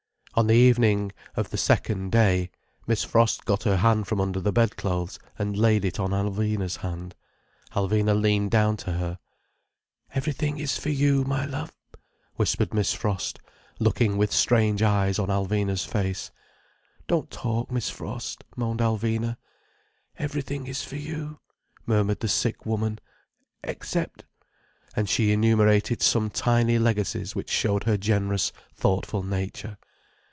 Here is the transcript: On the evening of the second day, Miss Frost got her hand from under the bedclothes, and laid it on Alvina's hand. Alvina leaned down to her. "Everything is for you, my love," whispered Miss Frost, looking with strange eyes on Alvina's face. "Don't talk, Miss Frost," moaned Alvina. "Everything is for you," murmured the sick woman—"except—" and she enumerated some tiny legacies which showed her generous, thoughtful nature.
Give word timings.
On 0.33 0.47
the 0.47 0.55
evening 0.55 1.11
of 1.35 1.49
the 1.49 1.57
second 1.57 2.09
day, 2.13 2.51
Miss 2.87 3.03
Frost 3.03 3.43
got 3.43 3.63
her 3.63 3.75
hand 3.75 4.07
from 4.07 4.21
under 4.21 4.39
the 4.39 4.53
bedclothes, 4.53 5.19
and 5.37 5.57
laid 5.57 5.83
it 5.83 5.99
on 5.99 6.11
Alvina's 6.11 6.77
hand. 6.77 7.15
Alvina 7.75 8.19
leaned 8.19 8.49
down 8.49 8.77
to 8.77 8.93
her. 8.93 9.19
"Everything 10.13 10.57
is 10.57 10.77
for 10.77 10.87
you, 10.89 11.25
my 11.25 11.43
love," 11.45 11.73
whispered 12.35 12.73
Miss 12.73 12.93
Frost, 12.93 13.39
looking 13.77 14.15
with 14.15 14.31
strange 14.31 14.81
eyes 14.81 15.19
on 15.19 15.27
Alvina's 15.27 15.83
face. 15.83 16.31
"Don't 17.07 17.29
talk, 17.29 17.69
Miss 17.69 17.89
Frost," 17.89 18.45
moaned 18.55 18.79
Alvina. 18.79 19.35
"Everything 20.17 20.65
is 20.65 20.81
for 20.81 20.95
you," 20.95 21.41
murmured 21.85 22.21
the 22.21 22.29
sick 22.29 22.65
woman—"except—" 22.65 24.23
and 24.95 25.09
she 25.09 25.33
enumerated 25.33 26.01
some 26.01 26.29
tiny 26.29 26.79
legacies 26.79 27.35
which 27.35 27.49
showed 27.51 27.83
her 27.83 27.97
generous, 27.97 28.53
thoughtful 28.73 29.23
nature. 29.23 29.77